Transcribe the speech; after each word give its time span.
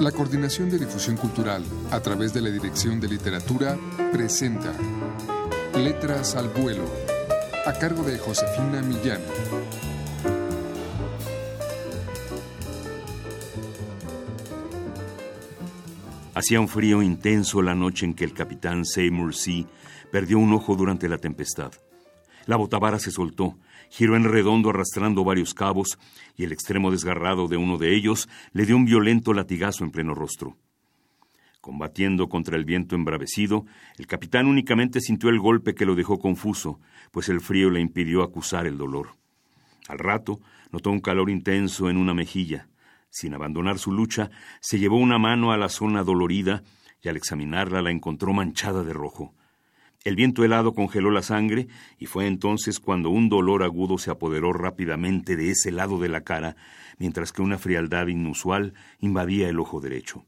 La 0.00 0.12
Coordinación 0.12 0.68
de 0.68 0.78
Difusión 0.78 1.16
Cultural, 1.16 1.64
a 1.90 2.00
través 2.00 2.34
de 2.34 2.42
la 2.42 2.50
Dirección 2.50 3.00
de 3.00 3.08
Literatura, 3.08 3.78
presenta 4.12 4.74
Letras 5.74 6.36
al 6.36 6.50
Vuelo, 6.50 6.84
a 7.64 7.72
cargo 7.72 8.02
de 8.02 8.18
Josefina 8.18 8.82
Millán. 8.82 9.22
Hacía 16.34 16.60
un 16.60 16.68
frío 16.68 17.00
intenso 17.00 17.62
la 17.62 17.74
noche 17.74 18.04
en 18.04 18.12
que 18.12 18.24
el 18.24 18.34
capitán 18.34 18.84
Seymour 18.84 19.34
Sea 19.34 19.64
perdió 20.12 20.38
un 20.38 20.52
ojo 20.52 20.76
durante 20.76 21.08
la 21.08 21.16
tempestad. 21.16 21.72
La 22.46 22.56
botavara 22.56 22.98
se 22.98 23.10
soltó, 23.10 23.58
giró 23.90 24.16
en 24.16 24.24
redondo 24.24 24.70
arrastrando 24.70 25.24
varios 25.24 25.52
cabos 25.52 25.98
y 26.36 26.44
el 26.44 26.52
extremo 26.52 26.90
desgarrado 26.90 27.48
de 27.48 27.56
uno 27.56 27.76
de 27.76 27.94
ellos 27.94 28.28
le 28.52 28.66
dio 28.66 28.76
un 28.76 28.84
violento 28.84 29.34
latigazo 29.34 29.84
en 29.84 29.90
pleno 29.90 30.14
rostro. 30.14 30.56
Combatiendo 31.60 32.28
contra 32.28 32.56
el 32.56 32.64
viento 32.64 32.94
embravecido, 32.94 33.66
el 33.98 34.06
capitán 34.06 34.46
únicamente 34.46 35.00
sintió 35.00 35.28
el 35.30 35.40
golpe 35.40 35.74
que 35.74 35.84
lo 35.84 35.96
dejó 35.96 36.20
confuso, 36.20 36.78
pues 37.10 37.28
el 37.28 37.40
frío 37.40 37.70
le 37.70 37.80
impidió 37.80 38.22
acusar 38.22 38.68
el 38.68 38.78
dolor. 38.78 39.16
Al 39.88 39.98
rato 39.98 40.40
notó 40.70 40.90
un 40.90 41.00
calor 41.00 41.28
intenso 41.28 41.90
en 41.90 41.96
una 41.96 42.14
mejilla. 42.14 42.68
Sin 43.10 43.34
abandonar 43.34 43.78
su 43.78 43.90
lucha, 43.90 44.30
se 44.60 44.78
llevó 44.78 44.98
una 44.98 45.18
mano 45.18 45.50
a 45.50 45.56
la 45.56 45.68
zona 45.68 46.04
dolorida 46.04 46.62
y 47.02 47.08
al 47.08 47.16
examinarla 47.16 47.82
la 47.82 47.90
encontró 47.90 48.32
manchada 48.32 48.84
de 48.84 48.92
rojo. 48.92 49.34
El 50.06 50.14
viento 50.14 50.44
helado 50.44 50.72
congeló 50.72 51.10
la 51.10 51.20
sangre 51.20 51.66
y 51.98 52.06
fue 52.06 52.28
entonces 52.28 52.78
cuando 52.78 53.10
un 53.10 53.28
dolor 53.28 53.64
agudo 53.64 53.98
se 53.98 54.12
apoderó 54.12 54.52
rápidamente 54.52 55.34
de 55.34 55.50
ese 55.50 55.72
lado 55.72 55.98
de 55.98 56.08
la 56.08 56.20
cara, 56.20 56.54
mientras 56.96 57.32
que 57.32 57.42
una 57.42 57.58
frialdad 57.58 58.06
inusual 58.06 58.74
invadía 59.00 59.48
el 59.48 59.58
ojo 59.58 59.80
derecho. 59.80 60.24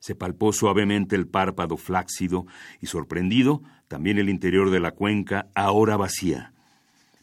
Se 0.00 0.14
palpó 0.14 0.50
suavemente 0.54 1.14
el 1.14 1.28
párpado 1.28 1.76
flácido 1.76 2.46
y 2.80 2.86
sorprendido 2.86 3.62
también 3.86 4.16
el 4.16 4.30
interior 4.30 4.70
de 4.70 4.80
la 4.80 4.92
cuenca, 4.92 5.50
ahora 5.54 5.98
vacía. 5.98 6.54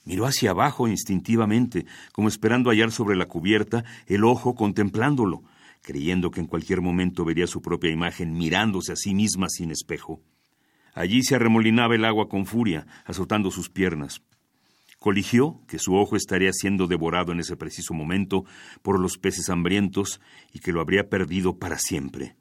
Miró 0.06 0.28
hacia 0.28 0.52
abajo 0.52 0.88
instintivamente, 0.88 1.88
como 2.12 2.28
esperando 2.28 2.70
hallar 2.70 2.92
sobre 2.92 3.16
la 3.16 3.26
cubierta 3.26 3.84
el 4.06 4.26
ojo 4.26 4.54
contemplándolo, 4.54 5.42
creyendo 5.82 6.30
que 6.30 6.40
en 6.40 6.46
cualquier 6.46 6.82
momento 6.82 7.26
vería 7.26 7.48
su 7.48 7.64
propia 7.64 7.90
imagen 7.90 8.34
mirándose 8.34 8.92
a 8.92 8.96
sí 8.96 9.16
misma 9.16 9.50
sin 9.50 9.72
espejo. 9.72 10.22
Allí 10.94 11.24
se 11.24 11.36
arremolinaba 11.36 11.96
el 11.96 12.06
agua 12.06 12.30
con 12.30 12.46
furia, 12.46 12.86
azotando 13.06 13.52
sus 13.52 13.70
piernas. 13.70 14.22
Coligió 15.00 15.60
que 15.68 15.80
su 15.80 15.96
ojo 15.96 16.16
estaría 16.16 16.54
siendo 16.54 16.88
devorado 16.88 17.32
en 17.32 17.40
ese 17.40 17.58
preciso 17.58 17.94
momento 17.94 18.46
por 18.82 19.00
los 19.00 19.18
peces 19.18 19.50
hambrientos 19.50 20.22
y 20.54 20.60
que 20.60 20.72
lo 20.72 20.80
habría 20.80 21.10
perdido 21.10 21.58
para 21.58 21.78
siempre. 21.78 22.36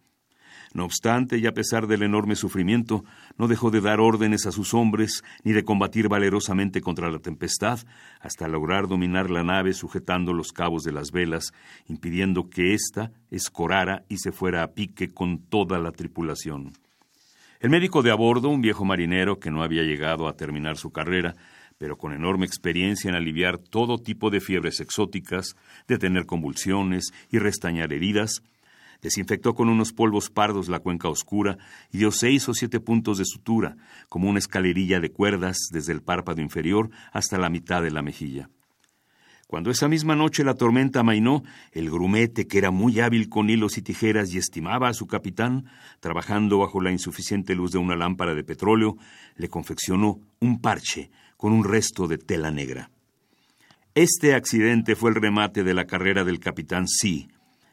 No 0.74 0.84
obstante, 0.84 1.38
y 1.38 1.46
a 1.46 1.52
pesar 1.52 1.86
del 1.86 2.02
enorme 2.02 2.34
sufrimiento, 2.34 3.04
no 3.36 3.46
dejó 3.46 3.70
de 3.70 3.80
dar 3.80 4.00
órdenes 4.00 4.46
a 4.46 4.52
sus 4.52 4.72
hombres 4.72 5.22
ni 5.44 5.52
de 5.52 5.64
combatir 5.64 6.08
valerosamente 6.08 6.80
contra 6.80 7.10
la 7.10 7.18
tempestad, 7.18 7.80
hasta 8.20 8.48
lograr 8.48 8.88
dominar 8.88 9.28
la 9.28 9.42
nave 9.42 9.74
sujetando 9.74 10.32
los 10.32 10.52
cabos 10.52 10.82
de 10.82 10.92
las 10.92 11.10
velas, 11.10 11.52
impidiendo 11.88 12.48
que 12.48 12.72
ésta 12.72 13.12
escorara 13.30 14.04
y 14.08 14.18
se 14.18 14.32
fuera 14.32 14.62
a 14.62 14.72
pique 14.72 15.12
con 15.12 15.40
toda 15.40 15.78
la 15.78 15.92
tripulación. 15.92 16.72
El 17.62 17.70
médico 17.70 18.02
de 18.02 18.10
a 18.10 18.16
bordo, 18.16 18.48
un 18.48 18.60
viejo 18.60 18.84
marinero 18.84 19.38
que 19.38 19.52
no 19.52 19.62
había 19.62 19.84
llegado 19.84 20.26
a 20.26 20.34
terminar 20.34 20.76
su 20.76 20.90
carrera, 20.90 21.36
pero 21.78 21.96
con 21.96 22.12
enorme 22.12 22.44
experiencia 22.44 23.08
en 23.08 23.14
aliviar 23.14 23.58
todo 23.58 23.98
tipo 23.98 24.30
de 24.30 24.40
fiebres 24.40 24.80
exóticas, 24.80 25.54
detener 25.86 26.26
convulsiones 26.26 27.12
y 27.30 27.38
restañar 27.38 27.92
heridas, 27.92 28.42
Desinfectó 29.00 29.54
con 29.54 29.68
unos 29.68 29.92
polvos 29.92 30.30
pardos 30.30 30.68
la 30.68 30.78
cuenca 30.78 31.08
oscura 31.08 31.58
y 31.90 31.98
dio 31.98 32.12
seis 32.12 32.48
o 32.48 32.54
siete 32.54 32.78
puntos 32.78 33.18
de 33.18 33.24
sutura, 33.24 33.76
como 34.08 34.28
una 34.28 34.38
escalerilla 34.38 35.00
de 35.00 35.10
cuerdas 35.10 35.56
desde 35.72 35.92
el 35.92 36.02
párpado 36.02 36.40
inferior 36.40 36.88
hasta 37.12 37.36
la 37.36 37.50
mitad 37.50 37.82
de 37.82 37.90
la 37.90 38.02
mejilla. 38.02 38.48
Cuando 39.52 39.70
esa 39.70 39.86
misma 39.86 40.16
noche 40.16 40.44
la 40.44 40.54
tormenta 40.54 41.00
amainó, 41.00 41.42
el 41.72 41.90
grumete, 41.90 42.46
que 42.46 42.56
era 42.56 42.70
muy 42.70 43.00
hábil 43.00 43.28
con 43.28 43.50
hilos 43.50 43.76
y 43.76 43.82
tijeras 43.82 44.32
y 44.32 44.38
estimaba 44.38 44.88
a 44.88 44.94
su 44.94 45.06
capitán, 45.06 45.66
trabajando 46.00 46.56
bajo 46.56 46.80
la 46.80 46.90
insuficiente 46.90 47.54
luz 47.54 47.70
de 47.70 47.76
una 47.76 47.94
lámpara 47.94 48.34
de 48.34 48.44
petróleo, 48.44 48.96
le 49.36 49.48
confeccionó 49.48 50.20
un 50.40 50.62
parche 50.62 51.10
con 51.36 51.52
un 51.52 51.64
resto 51.64 52.08
de 52.08 52.16
tela 52.16 52.50
negra. 52.50 52.90
Este 53.94 54.34
accidente 54.34 54.96
fue 54.96 55.10
el 55.10 55.16
remate 55.16 55.64
de 55.64 55.74
la 55.74 55.84
carrera 55.84 56.24
del 56.24 56.40
capitán 56.40 56.88
C, 56.88 57.28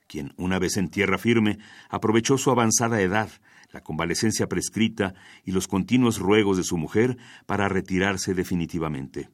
quien, 0.06 0.34
una 0.36 0.60
vez 0.60 0.76
en 0.76 0.90
tierra 0.90 1.18
firme, 1.18 1.60
aprovechó 1.90 2.38
su 2.38 2.52
avanzada 2.52 3.00
edad, 3.00 3.30
la 3.72 3.80
convalecencia 3.80 4.48
prescrita 4.48 5.14
y 5.46 5.54
los 5.54 5.70
continuos 5.70 6.20
ruegos 6.20 6.58
de 6.58 6.64
su 6.66 6.76
mujer 6.78 7.16
para 7.46 7.70
retirarse 7.70 8.34
definitivamente. 8.34 9.30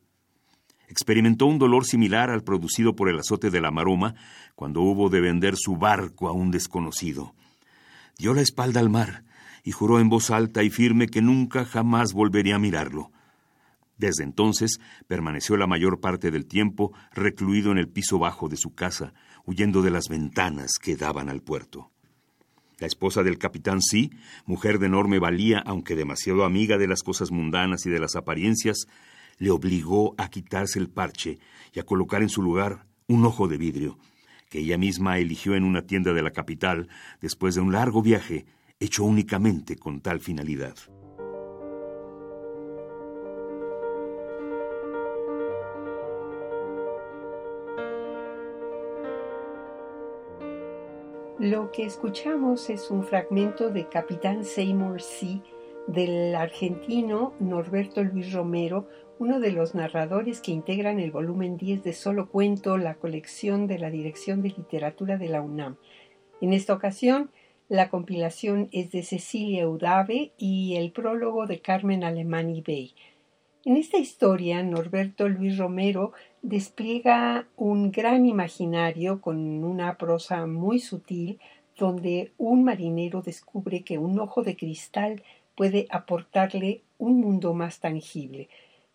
Experimentó 0.88 1.46
un 1.46 1.58
dolor 1.58 1.86
similar 1.86 2.30
al 2.30 2.44
producido 2.44 2.96
por 2.96 3.10
el 3.10 3.20
azote 3.20 3.50
de 3.50 3.62
la 3.62 3.72
maroma 3.72 4.16
cuando 4.56 4.82
hubo 4.82 5.10
de 5.10 5.22
vender 5.22 5.56
su 5.58 5.78
barco 5.78 6.28
a 6.28 6.32
un 6.32 6.52
desconocido. 6.52 7.34
Dio 8.18 8.34
la 8.34 8.42
espalda 8.42 8.80
al 8.80 8.90
mar 8.90 9.24
y 9.64 9.72
juró 9.72 10.00
en 10.00 10.10
voz 10.10 10.30
alta 10.30 10.64
y 10.64 10.70
firme 10.70 11.08
que 11.08 11.22
nunca 11.22 11.66
jamás 11.66 12.14
volvería 12.14 12.56
a 12.56 12.60
mirarlo. 12.60 13.12
Desde 13.98 14.24
entonces 14.24 14.80
permaneció 15.08 15.58
la 15.58 15.68
mayor 15.68 16.00
parte 16.00 16.30
del 16.30 16.46
tiempo 16.46 16.94
recluido 17.14 17.72
en 17.72 17.78
el 17.78 17.88
piso 17.88 18.20
bajo 18.20 18.50
de 18.50 18.58
su 18.58 18.74
casa, 18.74 19.14
huyendo 19.46 19.82
de 19.82 19.92
las 19.92 20.08
ventanas 20.10 20.74
que 20.82 20.96
daban 20.96 21.30
al 21.30 21.42
puerto. 21.42 21.92
La 22.78 22.88
esposa 22.88 23.24
del 23.24 23.38
capitán 23.38 23.82
Sí, 23.82 24.12
mujer 24.46 24.80
de 24.80 24.88
enorme 24.88 25.18
valía, 25.18 25.60
aunque 25.66 25.96
demasiado 25.96 26.44
amiga 26.44 26.78
de 26.78 26.88
las 26.88 27.04
cosas 27.04 27.32
mundanas 27.32 27.86
y 27.86 27.90
de 27.90 28.00
las 28.00 28.18
apariencias, 28.18 28.88
le 29.38 29.52
obligó 29.52 30.16
a 30.18 30.30
quitarse 30.30 30.80
el 30.80 30.90
parche 30.90 31.40
y 31.74 31.80
a 31.80 31.84
colocar 31.84 32.22
en 32.22 32.30
su 32.30 32.42
lugar 32.42 32.86
un 33.08 33.26
ojo 33.26 33.48
de 33.48 33.58
vidrio, 33.58 33.98
que 34.50 34.60
ella 34.60 34.78
misma 34.78 35.18
eligió 35.18 35.56
en 35.56 35.64
una 35.64 35.86
tienda 35.86 36.14
de 36.14 36.22
la 36.22 36.32
capital 36.32 36.88
después 37.22 37.56
de 37.56 37.62
un 37.62 37.72
largo 37.72 38.02
viaje 38.02 38.46
hecho 38.80 39.04
únicamente 39.04 39.76
con 39.76 40.02
tal 40.02 40.20
finalidad. 40.20 40.76
Lo 51.38 51.70
que 51.72 51.86
escuchamos 51.86 52.70
es 52.70 52.90
un 52.90 53.04
fragmento 53.04 53.70
de 53.70 53.88
Capitán 53.90 54.46
Seymour 54.46 55.02
Sea 55.02 55.42
del 55.88 56.36
argentino 56.36 57.34
Norberto 57.40 58.04
Luis 58.04 58.34
Romero, 58.34 58.88
uno 59.20 59.40
de 59.40 59.52
los 59.52 59.76
narradores 59.76 60.42
que 60.42 60.52
integran 60.52 61.00
el 61.00 61.12
volumen 61.12 61.58
10 61.58 61.84
de 61.84 61.94
Solo 61.94 62.30
Cuento, 62.30 62.78
la 62.78 62.96
colección 62.96 63.68
de 63.68 63.80
la 63.80 63.90
Dirección 63.90 64.42
de 64.42 64.50
Literatura 64.50 65.18
de 65.18 65.30
la 65.30 65.42
UNAM. 65.42 65.78
En 66.42 66.54
esta 66.54 66.74
ocasión, 66.74 67.30
la 67.70 67.90
compilación 67.90 68.70
es 68.72 68.92
de 68.92 69.04
Cecilia 69.04 69.68
Udave 69.68 70.34
y 70.38 70.76
el 70.76 70.92
prólogo 70.92 71.48
de 71.48 71.62
Carmen 71.62 72.04
Alemán 72.04 72.50
y 72.50 72.62
Bey. 72.62 72.94
En 73.64 73.78
esta 73.78 73.98
historia, 73.98 74.62
Norberto 74.62 75.28
Luis 75.28 75.58
Romero 75.58 76.12
despliega 76.44 77.48
un 77.56 77.92
gran 77.92 78.28
imaginario 78.28 79.22
con 79.22 79.64
una 79.64 79.98
prosa 79.98 80.46
muy 80.46 80.80
sutil 80.80 81.40
donde 81.76 82.32
un 82.38 82.64
marinero 82.64 83.22
descubre 83.22 83.84
que 83.84 83.98
un 83.98 84.20
ojo 84.20 84.44
de 84.44 84.56
cristal 84.56 85.24
puede 85.56 85.88
aportarle 85.90 86.82
un 86.98 87.20
mundo 87.20 87.54
más 87.54 87.80
tangible. 87.80 88.50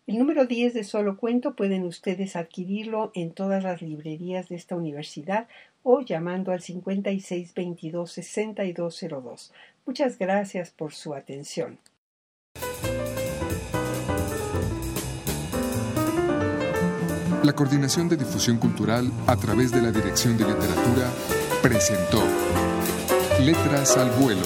El 0.07 0.17
número 0.17 0.45
10 0.45 0.73
de 0.73 0.83
Solo 0.83 1.17
Cuento 1.17 1.55
pueden 1.55 1.83
ustedes 1.83 2.35
adquirirlo 2.35 3.11
en 3.13 3.31
todas 3.31 3.63
las 3.63 3.81
librerías 3.81 4.49
de 4.49 4.55
esta 4.55 4.75
universidad 4.75 5.47
o 5.83 6.01
llamando 6.01 6.51
al 6.51 6.61
5622-6202. 6.61 9.51
Muchas 9.85 10.17
gracias 10.17 10.71
por 10.71 10.93
su 10.93 11.13
atención. 11.13 11.77
La 17.43 17.53
Coordinación 17.53 18.07
de 18.07 18.17
Difusión 18.17 18.57
Cultural 18.57 19.11
a 19.25 19.35
través 19.35 19.71
de 19.71 19.81
la 19.81 19.91
Dirección 19.91 20.37
de 20.37 20.45
Literatura 20.45 21.09
presentó 21.63 22.21
Letras 23.39 23.97
al 23.97 24.11
Vuelo, 24.11 24.45